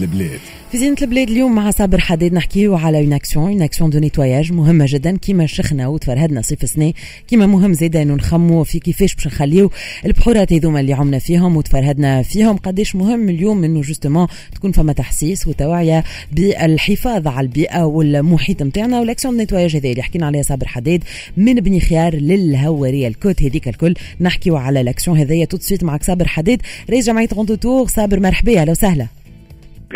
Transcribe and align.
البلاد. 0.00 0.40
في 0.72 0.78
زينة 0.78 0.96
البلاد 1.02 1.30
اليوم 1.30 1.54
مع 1.54 1.70
صابر 1.70 2.00
حداد 2.00 2.32
نحكيو 2.32 2.74
على 2.74 2.98
une 2.98 3.12
action 3.12 3.50
une 3.50 3.62
action 3.62 3.90
de 3.90 3.98
nettoyage 3.98 4.52
مهمة 4.52 4.84
جدا. 4.88 5.16
كيما 5.16 5.46
شخنا 5.46 5.88
وتفرهدنا 5.88 6.42
صيف 6.42 6.70
سنة 6.70 6.92
كيما 7.28 7.46
مهم 7.46 7.72
زيدا 7.72 8.02
انه 8.02 8.14
نخمو 8.14 8.64
في 8.64 8.78
كيفاش 8.78 9.14
باش 9.14 9.26
نخليو 9.26 9.70
البحورات 10.06 10.52
هذوما 10.52 10.80
اللي 10.80 10.92
عمنا 10.92 11.18
فيهم 11.18 11.56
وتفرهدنا 11.56 12.22
فيهم. 12.22 12.56
قداش 12.56 12.96
مهم 12.96 13.28
اليوم 13.28 13.64
إنه 13.64 13.80
justement 13.80 14.26
تكون 14.54 14.72
فما 14.72 14.92
تحسيس 14.92 15.48
وتوعية 15.48 16.04
بالحفاظ 16.32 17.26
على 17.26 17.44
البيئة 17.44 17.82
والمحيط 17.82 18.62
نتاعنا 18.62 19.00
وال 19.00 19.09
action 19.09 19.34
de 19.34 19.40
nettoyage 19.40 19.76
هذه 19.76 19.90
اللي 19.90 20.02
حكينا 20.02 20.26
عليها 20.26 20.42
صابر 20.42 20.66
حداد. 20.66 21.04
من 21.36 21.54
بني 21.54 21.80
خيار 21.80 22.14
للهوارية 22.14 23.08
ال 23.08 23.15
côte 23.15 23.42
هذيك 23.42 23.68
الكل. 23.68 23.94
نحكيو 24.20 24.56
على 24.56 24.80
الاكسيون 24.80 25.18
هذيا 25.18 25.44
tout 25.44 25.53
de 25.53 25.58
suite 25.60 25.84
معك 25.84 26.02
صابر 26.02 26.28
حداد 26.28 26.62
رئيس 26.90 27.06
جمعية 27.06 27.28
غونتو 27.34 27.86
صابر 27.86 28.20
مرحبا 28.20 28.60
أهلا 28.60 28.70
وسهلا. 28.70 29.06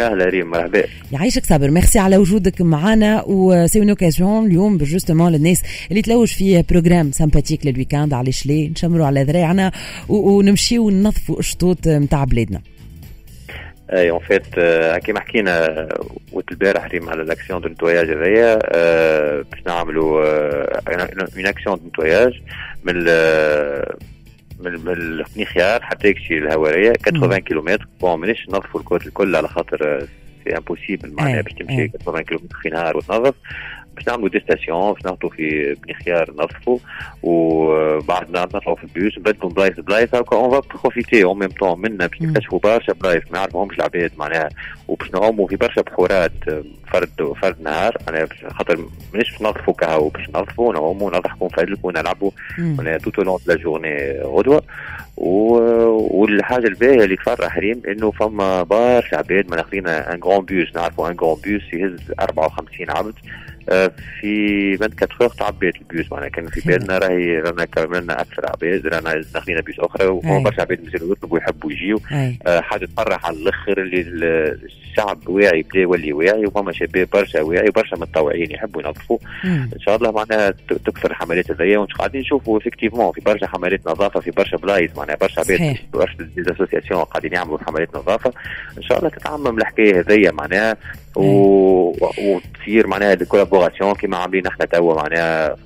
أهلا 0.01 0.24
ريم 0.24 0.51
مرحبا. 0.51 0.84
يعيشك 1.12 1.45
صابر. 1.45 1.70
ميرسي 1.70 1.98
على 1.98 2.16
وجودك 2.16 2.60
معنا 2.60 3.24
و 3.27 3.35
c'est 3.35 3.79
une 3.79 3.89
occasion 3.89 4.47
اليوم 4.47 4.78
justement 4.79 5.33
للناس 5.33 5.62
اللي 5.91 6.02
تلوج 6.02 6.28
في 6.28 6.62
programme 6.62 7.12
sympathique 7.12 7.67
لل 7.67 7.76
week-end 7.76 8.12
علاش 8.12 8.47
ليه 8.47 8.70
نشمروا 8.70 9.06
على 9.06 9.23
ذراعنا 9.23 9.73
ونمشيو 10.09 10.91
ننظفوا 10.91 11.38
الشطوط 11.38 11.88
نتاع 11.88 12.24
بلادنا. 12.24 12.61
أي 13.92 14.11
en 14.11 14.19
fait 14.19 14.47
كيما 15.05 15.20
حكينا 15.20 15.89
وقت 16.33 16.50
البارح 16.50 16.86
ريم 16.86 17.09
على 17.09 17.23
ال 17.23 17.28
action 17.28 17.61
de 17.61 17.69
nettoyage 17.69 18.11
هذايا 18.11 18.56
باش 19.42 19.61
نعملوا 19.66 20.23
une 21.37 21.47
action 21.47 21.77
de 21.77 21.89
nettoyage 21.89 22.33
من 22.84 22.95
من 24.61 24.85
بني 25.37 25.45
خيار 25.45 25.83
حتى 25.83 26.09
يكشي 26.09 26.39
الهوارية. 26.39 26.93
80 26.93 27.39
كيلومتر. 27.39 27.87
bon 28.01 28.20
مانيش 28.20 28.47
نظفوا 28.48 28.81
ال 28.81 28.86
côte 28.86 29.06
الكل 29.06 29.37
على 29.37 29.48
خاطر 29.48 30.06
c'est 30.45 30.56
impossible 30.56 31.12
معناها 31.12 31.41
باش 31.42 31.53
تمشي. 31.53 31.89
80 32.05 32.25
كيلومتر 32.25 32.56
في 32.62 32.69
نهار 32.69 32.97
وتنظف. 32.97 33.34
باش 33.99 34.09
نعملوا 34.09 34.29
des 34.28 34.41
stations 34.41 34.92
باش 34.93 35.05
نهبطوا 35.05 35.31
في 35.31 35.77
بني 35.85 35.95
خيار 35.95 36.31
نظفوا 36.37 36.79
وبعد 37.23 38.31
نطلعوا 38.31 38.77
في 38.77 38.85
البيوس 38.85 39.19
نبدلوا 39.19 39.51
بلايص 39.51 39.81
بلايص 39.81 40.15
هكا 40.15 40.37
on 40.37 40.51
va 40.51 40.61
profiter 40.81 41.25
en 41.25 41.39
même 41.39 41.48
temps 41.48 41.81
منا 41.81 42.07
باش 42.07 42.23
نكتشفوا 42.23 42.59
برشا 42.59 42.93
بلايص 42.93 43.23
ما 43.31 43.39
يعرفوهمش 43.39 43.77
العباد 43.77 44.11
معناها. 44.19 44.49
وباش 44.89 45.11
نعوموا 45.15 45.49
في 45.49 45.57
برشا 45.57 45.81
بحورات 45.83 46.33
فرد 46.93 47.33
فرد 47.43 47.57
نهار 47.63 47.97
معناها 48.07 48.29
خاطر 48.51 48.79
مانيش 49.13 49.43
نظفوا 49.43 49.75
كهو 49.75 50.09
باش 50.09 50.29
نظفوا 50.35 50.73
نعوموا 50.73 51.11
نضحكوا 51.11 51.49
نفلكوا 51.53 51.93
نلعبوا 51.93 52.31
معناها 52.59 52.99
tout 52.98 53.23
au 53.23 53.28
long 53.28 53.39
la 53.47 53.55
journée 53.55 54.20
غدوة. 54.21 54.63
والحاجة 55.17 56.67
الباهية 56.67 57.05
اللي 57.05 57.17
تفرح 57.17 57.59
ريم 57.59 57.83
إنه 57.89 58.11
فما 58.11 58.63
برشا 58.63 59.17
عباد 59.17 59.51
ما 59.51 59.63
خذينا 59.62 60.14
un 60.14 60.20
grand 60.20 60.45
bus 60.45 60.75
نعرفوا 60.77 61.09
un 61.11 61.17
grand 61.17 61.41
bus 61.45 61.62
يهز 61.73 62.13
54 62.21 62.91
عبد. 62.91 63.15
في 64.20 64.78
24 64.83 65.08
heures 65.20 65.28
تعبيت 65.28 65.77
البيوس 65.77 66.12
معناها. 66.12 66.28
كان 66.28 66.47
في 66.47 66.69
بالنا 66.69 66.98
راهي 66.98 67.38
رانا 67.38 67.64
كملنا 67.64 68.20
أكثر 68.20 68.47
عباد 68.47 68.86
رانا 68.86 69.22
داخلين 69.34 69.61
بيوس 69.61 69.80
أخرى 69.80 70.06
وفما 70.06 70.38
برشا 70.38 70.62
عباد 70.62 70.84
مازالوا 70.84 71.12
يطلبوا 71.12 71.38
يحبوا 71.38 71.72
يجيو. 71.72 72.00
آه 72.46 72.61
حاجة 72.61 72.86
تفرح 72.86 73.27
على 73.27 73.36
الأخر 73.36 73.78
اللي 73.78 74.00
الشعب 74.91 75.28
واعي 75.28 75.62
بدا 75.62 75.78
يولي 75.80 76.12
واعي 76.12 76.46
وفما 76.46 76.72
شباب 76.72 77.08
برشا 77.12 77.41
واعي 77.41 77.69
وبرشا 77.69 77.96
متطوعين 77.96 78.50
يحبوا 78.50 78.83
ينظفوا. 78.83 79.19
إن 79.44 79.80
شاء 79.80 79.96
الله 79.96 80.11
معناها 80.12 80.55
تكثر 80.86 81.11
الحملات 81.11 81.50
هذيا 81.50 81.78
قاعدين 81.78 82.20
نشوفوا 82.20 82.58
effectivement 82.59 83.12
في 83.12 83.20
برشا 83.20 83.46
حملات 83.46 83.80
نظافة 83.86 84.20
في 84.20 84.30
برشا 84.30 84.56
بلايص 84.56 84.91
معناها. 84.96 85.16
برشا 85.16 85.41
عباد 85.41 85.77
برشا 85.92 86.28
des 86.37 86.50
associations 86.50 87.05
قاعدين 87.05 87.33
يعملوا 87.33 87.58
حملات 87.66 87.96
نظافة. 87.96 88.33
إن 88.78 88.83
شاء 88.83 88.98
الله 88.98 89.11
تتعمم 89.11 89.58
الحكاية 89.58 90.00
هذيا 90.00 90.30
معناها. 90.30 90.77
و... 91.17 91.23
وتصير 92.19 92.86
معناها 92.86 93.14
collaboration 93.14 93.95
كيما 93.95 94.17
عاملين 94.17 94.46
إحنا 94.46 94.64
توا 94.64 94.95
معناها 94.95 95.57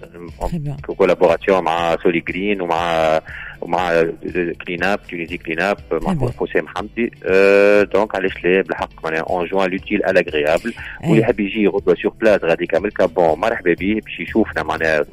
collaboration 0.86 1.64
مع 1.64 1.96
Soli 2.02 2.20
Green 2.20 2.60
ومع 2.60 3.20
ومع 3.60 4.04
Clean 4.66 4.84
Up 4.84 5.00
Tunisie 5.10 5.36
Clean 5.36 5.60
Up 5.60 5.78
مع 5.92 6.30
حسام 6.40 6.68
حمدي 6.68 7.12
أه 7.24 7.82
donc 7.82 8.14
علاش 8.14 8.44
لا 8.44 8.62
بالحق 8.62 9.04
معناها 9.04 9.20
on 9.20 9.46
joint 9.46 9.70
l'utile 9.70 10.04
à 10.04 10.12
l'agréable 10.12 10.74
واللي 11.04 11.20
يحب 11.20 11.40
يجي 11.40 11.66
غدوه 11.66 11.94
sur 11.94 12.12
place 12.20 12.44
غادي 12.44 12.64
يكمل 12.64 12.90
كابون 12.90 13.38
مرحبا 13.38 13.74
به 13.74 14.00
باش 14.04 14.20
يشوفنا 14.20 14.62
معناها 14.62 15.04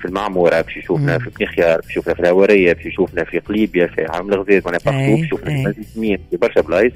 في 0.00 0.04
المعمورة 0.04 0.60
باش 0.60 0.76
يشوفنا 0.76 1.18
في 1.18 1.30
بني 1.38 1.46
خيار 1.46 1.80
باش 1.80 1.90
يشوفنا 1.90 2.14
في 2.14 2.20
الهواريه 2.20 2.72
باش 2.72 2.86
يشوفنا 2.86 3.24
في 3.24 3.38
قليبيا 3.38 3.86
في 3.86 4.06
حمام 4.10 4.32
الغزاز 4.32 4.62
معناها 4.64 4.80
partout 4.84 5.14
باش 5.16 5.24
يشوفنا 5.24 5.72
في 5.72 6.18
في 6.30 6.36
برشا 6.36 6.60
بلايص 6.60 6.92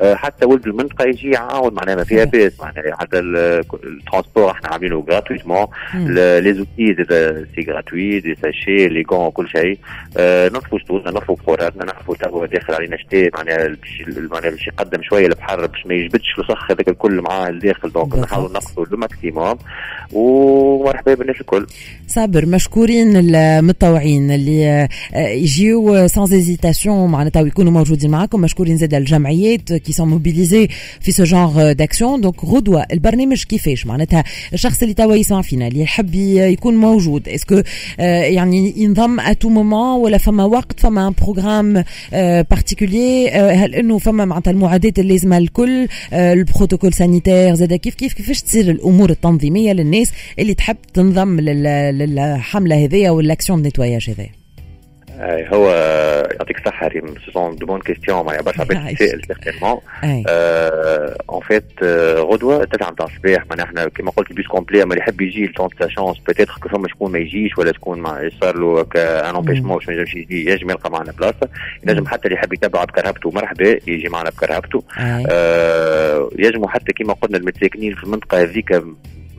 أه 0.00 0.14
حتى 0.14 0.46
ولد 0.46 0.66
المنطقة 0.66 1.04
يجي 1.04 1.30
يعاون 1.30 1.74
معناها 1.74 1.96
ما 1.96 2.04
فيها 2.04 2.17
باس 2.24 2.60
معناها 2.60 2.96
حتى 3.00 3.18
ال 3.18 3.31
transport 3.31 4.50
إحنا 4.50 4.68
عاملينه 4.68 5.04
gratuitement 5.10 5.66
les 5.94 6.54
outils 6.54 6.96
c'est 7.56 7.70
gratuit 7.70 8.20
des 8.20 8.34
sachets 8.42 8.88
les 8.88 9.02
gants 9.02 9.30
كل 9.30 9.48
شيء. 9.48 9.78
نظفوا 10.54 10.78
شطوطنا 10.78 11.10
نظفوا 11.10 11.36
بحوراتنا 11.36 11.84
نعرفوا 11.84 12.14
توا 12.14 12.46
داخل 12.46 12.74
علينا 12.74 12.96
شتاء 12.96 13.30
معناها 13.34 13.76
معناها 14.30 14.50
باش 14.50 14.66
يقدم 14.66 15.02
شوية 15.02 15.26
البحر 15.26 15.66
باش 15.66 15.86
ما 15.86 15.94
يجبدش 15.94 16.34
الوسخ 16.38 16.70
هذاك 16.70 16.88
الكل 16.88 17.20
معاه 17.20 17.48
الداخل. 17.48 17.92
donc 17.92 18.14
نحاولوا 18.14 18.52
نقصوا 18.52 18.86
ال 18.86 18.95
maximum 18.95 19.58
ومرحبا 20.12 21.14
بالناس 21.14 21.40
الكل. 21.40 21.66
صابر 22.06 22.46
مشكورين 22.46 23.16
المتطوعين 23.16 24.30
اللي 24.30 24.88
يجيو 25.14 26.06
sans 26.06 26.34
hésitation 26.34 27.10
معناتها 27.10 27.42
يكونوا 27.42 27.72
موجودين 27.72 28.10
معاكم. 28.10 28.40
مشكورين 28.40 28.76
زاد 28.76 28.94
الجمعيات 28.94 29.72
qui 29.72 29.92
sont 29.92 30.08
mobilisées 30.08 30.68
في 31.00 31.12
ce 31.12 31.24
genre 31.24 31.72
d'action 31.72 32.07
donc 32.16 32.44
غدوه 32.44 32.86
البرنامج 32.92 33.44
كيفاش؟ 33.44 33.86
معناتها 33.86 34.24
الشخص 34.52 34.82
اللي 34.82 34.94
توا 34.94 35.14
يسمع 35.14 35.42
فينا 35.42 35.66
اللي 35.68 35.80
يحب 35.80 36.14
يكون 36.14 36.76
موجود. 36.76 37.28
est-ce 37.28 37.51
que 37.51 37.62
يعني 37.98 38.74
ينضم 38.76 39.20
à 39.20 39.26
tout 39.26 39.48
moment 39.48 40.00
ولا 40.00 40.18
فما 40.18 40.44
وقت 40.44 40.80
فما 40.80 41.14
programme 41.22 41.84
particulier 42.12 43.30
هل 43.30 43.74
إنه 43.74 43.98
فما 43.98 44.24
معناتها 44.24 44.50
المعدات 44.50 44.98
اللازمه 44.98 45.38
الكل 45.38 45.88
ال 46.12 46.20
protocole 46.20 46.92
sanitaire 46.92 47.54
زاد 47.54 47.74
كيف 47.74 47.94
كيف 47.94 48.12
كيفاش 48.12 48.42
تصير 48.42 48.70
الأمور 48.70 49.10
التنظيمية 49.10 49.72
للناس 49.72 50.10
اللي 50.38 50.54
تحب 50.54 50.76
تنضم 50.94 51.40
للحملة 51.40 52.84
هذيا 52.84 53.10
وال 53.10 53.23
action 53.23 53.62
nettoyage 53.62 54.10
هذايا 55.18 55.54
هو 55.54 55.70
يعطيك 56.38 56.58
الصحه 56.58 56.88
ريم 56.88 57.14
ce 57.32 57.40
sont 57.40 57.56
de 57.56 57.66
bonnes 57.66 57.80
questions 57.80 58.26
معناها 58.26 58.42
برشا 58.42 58.60
عباد 58.60 58.94
تسائل 58.96 59.22
certainement 59.26 59.80
en 61.30 61.40
fait 61.40 61.82
غدوه 62.18 62.64
تسعة 62.64 62.90
نتاع 62.90 63.06
الصباح 63.06 63.46
معناها 63.50 63.66
إحنا 63.66 63.88
كيما 63.88 64.10
قلت 64.10 64.30
ال 64.30 64.34
bus 64.34 64.46
complet 64.46 64.82
اما 64.82 64.92
اللي 64.94 65.02
يحب 65.02 65.20
يجي 65.20 65.46
il 65.46 65.56
tente 65.56 65.80
la 65.80 65.88
chance 65.88 66.18
peut-être 66.26 66.58
que 66.62 66.68
فما 66.68 66.88
شكون 66.88 67.12
ما 67.12 67.18
يجيش 67.18 67.58
ولا 67.58 67.72
شكون 67.72 68.00
ما 68.00 68.30
صار 68.40 68.56
له 68.56 68.86
un 68.96 69.36
empêchement 69.36 69.76
باش 69.76 69.88
ما 69.88 69.94
ينجمش 69.94 70.14
يجي 70.14 70.50
ينجم 70.50 70.70
يلقى 70.70 70.90
معنا 70.90 71.12
بلاصه 71.12 71.48
ينجم 71.86 72.06
حتى 72.06 72.24
اللي 72.24 72.34
يحب 72.34 72.52
يتبع 72.52 72.84
بكرهبته 72.84 73.30
مرحبا 73.30 73.78
يجي 73.86 74.08
معنا 74.08 74.30
بكرهبته 74.30 74.82
ينجموا 76.38 76.68
حتى 76.68 76.92
كيما 76.92 77.12
قلنا 77.12 77.36
المتساكنين 77.38 77.94
في 77.94 78.04
المنطقة 78.04 78.42
هذيك 78.42 78.82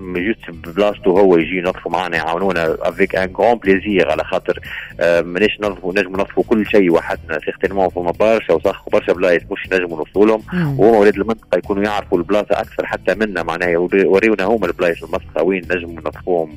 juste 0.02 0.76
بلاصتو 0.76 1.18
هو 1.18 1.38
يجي 1.38 1.58
ينظفوا 1.58 1.92
معنا 1.92 2.18
يعاونونا. 2.18 2.78
avec 2.82 3.16
un 3.16 3.34
grand 3.38 3.58
plaisir 3.58 4.12
على 4.12 4.24
خاطر 4.24 4.60
مانيش 5.00 5.58
نظفوا 5.62 5.94
نجموا 5.94 6.18
نظفوا 6.18 6.44
كل 6.48 6.66
شيء 6.66 6.92
وحدنا 6.92 7.40
certainement 7.46 7.90
فما 7.90 8.12
برشا 8.12 8.54
وسخ 8.54 8.88
وبرشا 8.88 9.14
بلايص 9.14 9.44
مش 9.52 9.74
نجموا 9.74 9.98
نوصلوا 9.98 10.26
لهم. 10.26 10.42
وهما 10.80 10.98
ولاد 10.98 11.16
المنطقة 11.16 11.58
يكونوا 11.58 11.84
يعرفوا 11.84 12.18
البلاصة 12.18 12.52
أكثر 12.52 12.86
حتى 12.86 13.16
منا 13.16 13.44
معناها. 13.44 13.70
يوريونا 13.70 14.44
هما 14.44 14.66
البلايص 14.66 15.04
المسخه 15.04 15.44
وين 15.44 15.64
نجموا 15.72 16.02
نظفوهم 16.06 16.50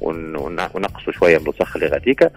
ونقصوا 0.00 1.12
شوية 1.12 1.38
من 1.38 1.42
الوسخ 1.42 1.76
اللي 1.76 1.88
غاديكا 1.88 2.30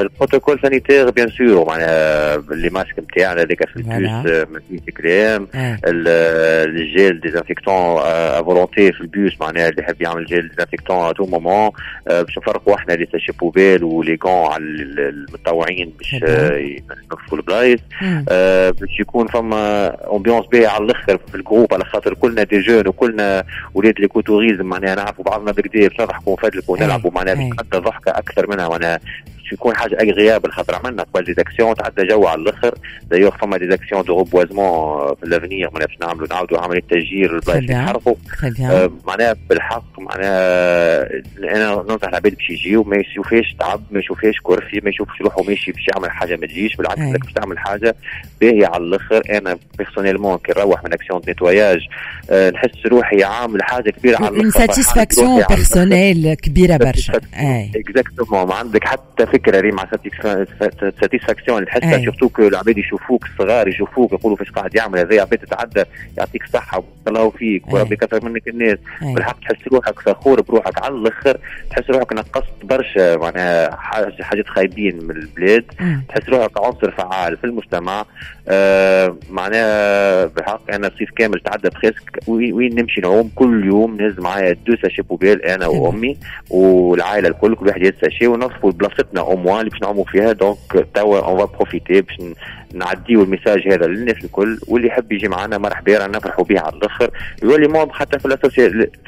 ال 0.00 0.06
protocole 0.06 0.60
sanitaire 0.62 1.10
bien 1.10 1.28
sûr 1.28 1.66
معناها 1.66 2.34
les 2.34 2.70
masques 2.70 2.98
نتاعنا 2.98 3.42
هذاك 3.42 3.68
في 3.68 3.76
البيوس 3.76 4.46
من 4.70 4.78
كلام 4.78 5.48
ال 5.54 5.96
gel 5.96 7.20
désinfectant 7.20 7.74
à 8.04 8.15
volonté 8.15 8.92
في 8.92 9.00
البيوس 9.00 9.40
معناها 9.40 9.53
معناها 9.54 9.68
اللي 9.68 9.82
يحب 9.82 10.02
يعمل 10.02 10.24
gel 10.24 10.48
désinfectant 10.48 11.14
tout 11.14 11.26
moment. 11.26 11.70
باش 12.06 12.38
نفرقوا 12.38 12.74
إحنا 12.74 12.92
les 12.92 13.08
sachets 13.12 13.32
poubelles 13.32 13.84
و 13.84 13.92
les 13.92 14.16
gants 14.16 14.52
على 14.52 14.64
المتطوعين 14.64 15.92
باش 15.98 16.12
ينظفوا 16.12 17.38
البلايص. 17.38 17.80
باش 18.80 19.00
يكون 19.00 19.26
فما 19.26 19.96
ambiance 20.16 20.46
باهيه 20.46 20.68
على 20.68 20.84
الأخر 20.84 21.18
في 21.28 21.34
ال 21.34 21.40
groupe 21.40 21.74
على 21.74 21.84
خاطر 21.84 22.14
كلنا 22.14 22.42
des 22.42 22.60
jeunes 22.60 22.88
وكلنا 22.88 23.44
ولاد 23.74 24.00
l'écotourisme 24.00 24.66
معناها 24.66 24.94
نعرفوا 24.94 25.24
بعضنا 25.24 25.52
بكدا 25.52 25.88
باش 25.88 26.00
نضحكوا 26.00 26.32
ونفدلكوا 26.32 26.76
ونلعبوا 26.76 27.10
معناها 27.10 27.50
حتى 27.58 27.78
ضحكة 27.78 28.10
أكثر 28.10 28.50
منها 28.50 28.68
معناها 28.68 29.00
يكون 29.52 29.76
حاجة 29.76 29.94
agréable 30.00 30.50
خاطر 30.52 30.74
عملنا 30.74 31.02
قبل 31.02 31.24
des 31.24 31.39
actions 31.39 31.74
تعدى 31.74 32.06
جو 32.06 32.26
على 32.26 32.40
الأخر. 32.42 32.74
دايوغ 33.10 33.36
فما 33.36 33.58
des 33.58 33.71
actions 33.71 34.02
de 34.02 34.16
reboisement 34.18 35.14
في 35.14 35.26
l'avenir 35.26 35.68
ما 35.72 35.78
باش 35.78 35.96
نعملوا 36.00 36.26
نعاودوا 36.30 36.58
عملية 36.58 36.80
تسجير 36.80 37.34
البلايص 37.34 37.58
اللي 37.60 37.72
يحرقوا 37.72 38.14
آه 38.72 38.90
معناها 39.06 39.36
بالحق 39.50 39.84
معناها 39.98 41.02
أنا 41.38 41.84
ننصح 41.88 42.08
العباد 42.08 42.34
باش 42.34 42.50
يجيو. 42.50 42.82
ما 42.84 42.96
يشوفيش 42.96 43.54
تعب 43.60 43.82
ما 43.90 43.98
يشوفيش 43.98 44.36
كرسي 44.42 44.80
ما 44.82 44.90
يشوفش 44.90 45.20
روحه 45.22 45.42
ماشي 45.42 45.72
باش 45.72 45.86
يعمل 45.94 46.10
حاجة 46.10 46.36
ما 46.36 46.46
تجيش. 46.46 46.76
بالعكس 46.76 47.00
باش 47.00 47.32
تعمل 47.32 47.58
حاجة 47.58 47.96
باهية 48.40 48.66
على 48.66 48.84
الأخر. 48.84 49.22
أنا 49.30 49.58
personnellement 49.78 50.38
كي 50.38 50.52
نروح 50.56 50.84
من 50.84 50.92
action 50.92 51.20
nettoyage 51.28 51.78
أه 52.30 52.50
نحس 52.50 52.86
روحي 52.86 53.24
عامل 53.24 53.62
حاجة 53.62 53.90
كبيرة 53.90 54.16
على 54.16 54.28
الأخر. 54.28 54.50
satisfaction 54.50 55.42
personnelle 55.48 56.34
كبيرة 56.34 56.76
برشا. 56.86 57.20
exactement 57.76 58.46
ما 58.48 58.54
عندك 58.54 58.84
حتى 58.84 59.26
فكرة 59.34 59.60
ريم 59.60 59.72
ع 59.72 59.86
satisfaction 61.00 61.58
اللي 61.58 61.66
تحسها 61.66 62.04
surtout 62.04 62.28
que 62.28 62.42
العباد 62.42 62.78
يشوفوك 62.78 63.24
الصغار 63.26 63.68
يشوفوك 63.68 64.12
يقولوا 64.12 64.36
فاش 64.36 64.50
قاعد 64.50 64.74
يعمل 64.74 64.98
هذا 64.98 65.20
عباد 65.20 65.38
تتعدى 65.38 65.84
يعطيك 66.18 66.44
الصحه 66.44 66.82
ويطلعوا 67.06 67.30
فيك 67.30 67.72
وربي 67.72 67.96
كثر 67.96 68.24
منك 68.24 68.48
الناس. 68.48 68.78
بالحق 69.02 69.40
تحس 69.40 69.68
روحك 69.72 70.00
فخور 70.00 70.40
بروحك 70.40 70.84
على 70.84 70.94
الأخر 70.94 71.38
تحس 71.70 71.90
روحك 71.90 72.12
نقصت 72.12 72.64
برشا 72.64 73.16
معناها 73.16 73.76
حاجات 74.20 74.46
خايبين 74.46 75.04
من 75.04 75.16
البلاد. 75.16 75.64
تحس 76.08 76.28
روحك 76.28 76.64
عنصر 76.64 76.90
فعال 76.90 77.36
في 77.36 77.44
المجتمع. 77.44 78.04
آه 78.48 79.16
معناها 79.30 80.26
بحق 80.26 80.60
أنا 80.72 80.86
الصيف 80.86 81.10
كامل 81.16 81.40
تعدى 81.40 81.68
presque 81.68 82.20
وين 82.28 82.80
نمشي 82.80 83.00
نعوم؟ 83.00 83.30
كل 83.34 83.66
يوم 83.66 83.96
نهز 83.96 84.20
معايا 84.20 84.56
deux 84.66 84.76
sachets 84.82 85.02
poubelle 85.02 85.42
أنا 85.42 85.66
وأمي 85.66 86.16
والعائلة 86.50 87.28
الكل 87.28 87.56
كل 87.56 87.66
واحد 87.66 87.82
يهز 87.82 87.92
sachet 88.00 88.26
ونصفوا 88.26 88.72
بلاصتنا 88.72 89.20
au 89.24 89.36
moins 89.36 89.60
اللي 89.60 89.70
باش 89.70 89.82
نعوموا 89.82 90.04
فيها 90.04 90.32
donc 90.32 90.86
توا 90.94 91.18
on 91.18 91.46
profite 91.46 92.00
باش 92.00 92.16
نعديو 92.74 93.22
ال 93.22 93.28
message 93.28 93.68
هذا 93.68 93.86
للناس 93.86 94.24
الكل 94.24 94.58
واللي 94.68 94.88
يحب 94.88 95.12
يجي 95.12 95.28
معنا 95.28 95.58
مرحبا 95.58 95.98
رانا 95.98 96.18
نفرحوا 96.18 96.44
به 96.44 96.60
على 96.60 96.76
الآخر 96.76 97.10
يولي 97.42 97.68
membre 97.68 97.92
حتى 97.92 98.18
في 98.18 98.28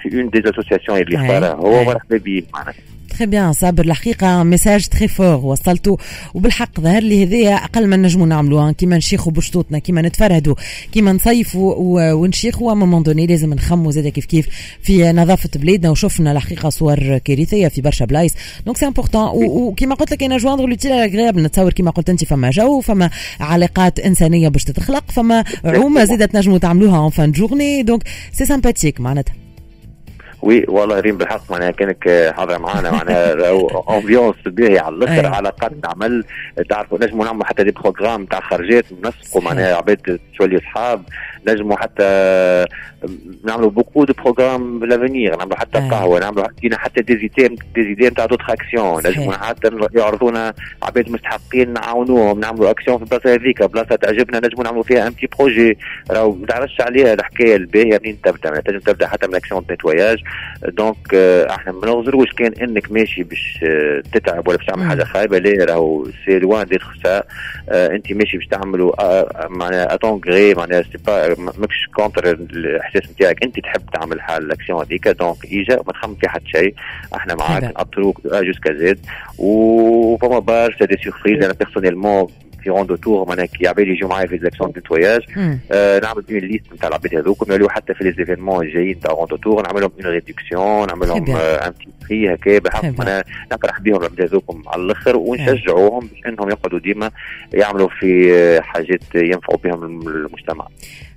في 0.03 0.21
une 0.21 0.31
des 0.31 0.51
associations 0.51 0.99
اللي 0.99 1.17
اختارها 1.17 1.55
هو 1.55 1.85
مرحبا 1.85 2.17
به 2.17 2.43
معنا 2.55 2.73
très 3.17 3.27
bien 3.27 3.53
صابر 3.53 3.85
الحقيقة. 3.85 4.43
message 4.43 4.89
très 4.89 5.09
fort 5.09 5.45
وصلته. 5.45 5.99
وبالحق 6.35 6.81
ظهر 6.81 7.03
لي 7.03 7.25
هذايا 7.25 7.55
أقل 7.55 7.87
ما 7.87 7.97
نجموا 7.97 8.27
نعملوها 8.27 8.73
كيما 8.73 8.97
نشيخوا 8.97 9.33
بشطوطنا 9.33 9.79
كيما 9.79 10.03
نتفرهدوا 10.03 10.55
كيما 10.93 11.13
نصيفوا 11.13 11.75
ونشيخوا 12.13 12.75
à 12.75 12.78
un 12.78 12.84
moment 12.84 13.03
donné 13.03 13.27
لازم 13.27 13.55
نخموا 13.55 13.93
زاد 13.93 14.09
كيف 14.09 14.25
كيف 14.25 14.49
في 14.83 15.13
نظافة 15.13 15.51
بلادنا. 15.57 15.91
وشفنا 15.91 16.33
الحقيقة 16.33 16.69
صور 16.69 17.19
كارثية 17.19 17.69
في 17.69 17.81
برشا 17.81 18.05
بلايص. 18.05 18.33
donc 18.67 18.77
c'est 18.77 18.87
important 18.87 19.31
وكيما 19.35 19.95
قلت 19.95 20.13
لك 20.13 20.23
أنا 20.23 20.39
joindre 20.39 20.67
l'utile 20.67 20.93
à 20.93 20.97
l'agréable 20.97 21.43
نتصور 21.43 21.73
كيما 21.73 21.91
قلت 21.91 22.11
أنت 22.11 22.25
فما 22.25 22.51
جو 22.51 22.81
فما 22.81 23.11
علاقات 23.41 24.01
إنسانية 24.01 24.49
باش 24.49 24.65
تتخلق 24.65 25.11
فما 25.11 25.45
عومة 25.65 26.05
زادت 26.05 26.33
تنجموا 26.33 26.59
تعملوها 26.59 26.99
en 26.99 27.11
fin 27.11 27.33
de 27.33 27.44
journée 27.44 27.83
donc 27.83 28.03
c'est 28.33 28.45
sympathique 28.45 29.01
معناتها. 29.01 29.46
والله 30.69 31.01
ريم 31.01 31.17
بالحق 31.19 31.51
معناها 31.51 31.71
كانك 31.71 32.33
حاضره 32.37 32.59
معنا 32.59 32.91
معناها 32.91 33.35
ambiance 33.99 34.37
باهي 34.47 34.79
على 34.79 34.95
الأخر 34.95 35.27
علاقات 35.27 35.73
نعمل. 35.85 36.25
تعرفوا 36.71 36.99
نجموا 37.05 37.25
نعملوا 37.25 37.45
حتى 37.45 37.65
des 37.65 37.71
programmes 37.71 38.25
تاع 38.27 38.41
خرجات 38.41 38.85
نسقوا 39.05 39.43
معناها 39.43 39.75
عباد 39.77 40.21
تولي 40.39 40.59
اصحاب 40.59 41.03
نجموا 41.49 41.77
حتى 41.77 42.07
نعملوا 43.45 43.71
beaucoup 43.71 44.05
de 44.05 44.13
programmes 44.13 44.85
à 44.85 44.91
l'avenir 44.91 45.37
نعملوا 45.37 45.57
حتى 45.57 45.79
قهوة 45.79 46.21
نعملوا 46.21 46.47
فينا 46.61 46.79
حتى 46.79 47.03
des 47.03 47.23
idées 47.23 47.57
des 47.75 47.87
idées 47.87 48.07
نتاع 48.07 48.27
d'autres 48.27 48.41
actions 48.49 49.07
نجموا 49.07 49.33
حتى 49.33 49.71
يعرضونا 49.95 50.55
عباد 50.83 51.11
مستحقين 51.11 51.73
نعاونوهم 51.73 52.41
نعملوا 52.41 52.71
اكسيون 52.71 52.97
في 52.99 53.03
البلاصه 53.05 53.35
هذيك. 53.35 53.63
بلاصة 53.63 53.97
تعجبنا 53.97 54.39
نجموا 54.47 54.65
نعملوا 54.65 54.83
فيها 54.83 55.07
un 55.09 55.13
petit 55.13 55.29
projet 55.39 55.79
راهو 56.11 56.33
ما 56.33 56.47
تعرفش 56.47 56.81
عليها 56.81 57.15
الحكاية 57.15 57.57
الباهية 57.57 58.01
منين 58.05 58.21
تبدا 58.21 58.61
تنجم 58.61 58.79
تبدأ 58.79 59.07
حتى 59.07 59.27
من 59.27 59.35
action 59.35 59.65
nettoyage 59.71 60.19
donc 60.69 61.15
إحنا 61.51 61.73
ما 61.73 61.87
نغزروش 61.87 62.33
كان 62.33 62.53
إنك 62.63 62.93
ماشي 62.93 63.23
باش 63.23 63.65
تتعب 64.13 64.49
ولا 64.49 64.57
باش 64.57 64.67
تعمل 64.67 64.89
حاجة 64.89 65.05
خايبة. 65.05 65.39
لا 65.39 65.65
راهو 65.65 66.07
c'est 66.25 66.39
loin 66.39 66.67
d'être 66.67 66.99
ça 67.03 67.23
أنت 67.71 68.13
ماشي 68.13 68.37
باش 68.37 68.47
تعملوا 68.47 68.93
معناها 69.49 69.95
à 69.95 70.01
ton 70.01 70.21
gré 70.27 70.55
معناها 70.55 70.83
c'est 70.83 70.99
pas 71.07 71.36
ماكش 71.39 71.89
contre 71.97 72.31
الاحساس 72.31 73.11
نتاعك. 73.11 73.43
انت 73.45 73.61
تحب 73.61 73.83
تعمل 73.95 74.21
حال 74.21 74.45
الاكسيون 74.47 74.85
هذيك 74.85 75.09
donc 75.09 75.37
اجا 75.45 75.75
وما 75.81 75.93
تخمم 75.93 76.15
في 76.15 76.29
حتى 76.29 76.47
شيء. 76.47 76.75
إحنا 77.17 77.35
معاك 77.35 77.63
نأطروك 77.63 78.21
jusqu'à 78.27 78.75
زاد 78.75 78.99
وفما 79.39 80.39
برشا 80.39 80.85
des 80.85 80.97
surprises 81.03 81.45
أنا 81.45 81.53
personnellement 81.53 82.27
في 82.63 82.71
Rando 82.71 82.97
Tour 82.97 83.29
معناها 83.29 83.47
كي 83.47 83.69
عباد 83.69 83.87
يجوا 83.87 84.09
معايا 84.09 84.27
في 84.27 84.39
les 84.39 84.49
actions 84.49 84.73
nettoyage 84.77 85.23
آه 85.73 86.01
نعمل 86.01 86.25
une 86.31 86.39
liste 86.39 86.73
نتاع 86.73 86.89
العباد 86.89 87.15
هذوك 87.15 87.43
ونوليو 87.43 87.69
حتى 87.69 87.95
في 87.95 88.05
les 88.05 88.13
événements 88.13 88.67
الجايين 88.67 89.01
تاع 89.01 89.13
Rando 89.13 89.37
Tour 89.37 89.63
نعمل 89.63 89.81
لهم 89.81 89.91
une 90.01 90.07
réduction 90.13 90.87
نعمل 90.87 91.09
لهم 91.09 91.37
un 91.37 91.71
petit 91.71 91.89
prix 92.09 92.35
هكا 92.35 92.59
بحق 92.59 92.85
معناها 92.85 93.25
نفرح 93.53 93.81
بهم 93.81 93.97
العباد 93.97 94.21
هذوكم 94.21 94.63
على 94.67 94.83
الأخر. 94.83 95.17
ونشجعوهم 95.17 96.07
باش 96.07 96.21
انهم 96.27 96.51
يقعدوا 96.51 96.79
ديما 96.79 97.11
يعملوا 97.55 97.89
في 97.89 98.61
حاجات 98.63 99.15
ينفعوا 99.15 99.59
بهم 99.65 100.09
المجتمع. 100.09 100.67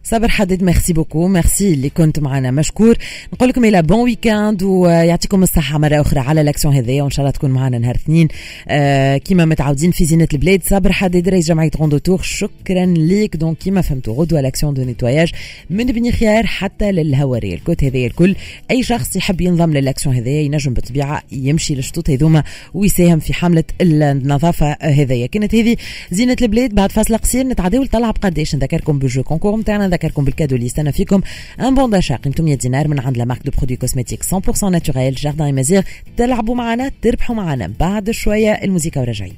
صابر 0.09 0.29
حدد 0.29 0.63
merci 0.63 0.93
beaucoup. 0.93 1.27
merci 1.27 1.73
اللي 1.73 1.89
كنت 1.89 2.19
معنا. 2.19 2.51
مشكور. 2.51 2.97
نقول 3.33 3.49
لكم 3.49 3.65
un 3.65 3.81
bon 3.81 3.99
week-end 3.99 4.63
ويعطيكم 4.63 5.43
الصحة 5.43 5.77
مرة 5.77 6.01
أخرى 6.01 6.19
على 6.19 6.43
l'action 6.43 6.75
هذيا 6.75 7.03
وإن 7.03 7.11
شاء 7.11 7.25
الله 7.25 7.31
تكون 7.31 7.49
معنا 7.49 7.77
نهار 7.79 7.95
اثنين. 7.95 8.27
آه 8.67 9.17
كيما 9.17 9.45
متعودين 9.45 9.91
في 9.91 10.05
زينة 10.05 10.27
البلاد. 10.33 10.63
صابر 10.63 10.91
حدد 10.91 11.29
رئيس 11.29 11.47
جمعية 11.47 11.71
Rando 11.77 11.97
Tour. 11.97 12.21
شكرا 12.21 12.85
ليك. 12.85 13.35
donc 13.35 13.57
كيما 13.57 13.81
فهمتوا 13.81 14.13
غدوة 14.13 14.41
l'action 14.41 14.73
de 14.73 14.83
nettoyage. 14.83 15.31
من 15.69 15.85
بني 15.85 16.11
خيار 16.11 16.45
حتى 16.45 16.91
للهواري. 16.91 17.53
ال 17.53 17.59
côte 17.59 17.83
هذايا 17.83 18.07
الكل. 18.07 18.35
أي 18.71 18.83
شخص 18.83 19.15
يحب 19.15 19.41
ينضم 19.41 19.73
للاكسيون 19.73 20.15
هذيا 20.15 20.41
ينجم 20.41 20.73
بالطبيعه 20.73 21.21
يمشي 21.31 21.75
للشطوط 21.75 22.09
هذوما 22.09 22.43
ويساهم 22.73 23.19
في 23.19 23.33
حملة 23.33 23.63
النظافة 23.81 24.77
هذيا 24.81 25.25
كانت 25.25 25.55
هذه 25.55 25.75
زينة 26.11 26.37
البلاد. 26.41 26.75
بعد 26.75 26.91
فاصل 26.91 27.17
قصير 27.17 27.47
نتعداو 27.47 27.83
الطلعه 27.83 28.11
بقداش 28.11 28.55
نذكركم 28.55 28.99
بال 28.99 29.09
jeu 29.09 29.23
concours 29.23 29.59
نتاعنا 29.59 29.98
نذكركم 30.03 30.25
بال 30.25 30.33
cadeau 30.33 30.55
اللي 30.55 30.65
يستنى 30.65 30.91
فيكم. 30.91 31.21
un 31.59 31.75
bon 31.75 31.89
d'achat 31.89 32.15
قيمته 32.15 32.43
100 32.43 32.55
دينار 32.55 32.87
من 32.87 32.99
عند 32.99 33.17
la 33.17 33.25
marque 33.25 33.43
de 33.45 33.51
produits 33.57 33.77
cosmétiques 33.77 34.23
100% 34.23 34.63
naturels 34.63 35.15
جاردن 35.15 35.53
مازيغ 35.55 35.81
تلعبوا 36.17 36.55
معنا 36.55 36.91
تربحوا 37.01 37.35
معنا. 37.35 37.73
بعد 37.79 38.11
شوية 38.11 38.51
الموسيقى 38.51 39.01
وراجعين 39.01 39.33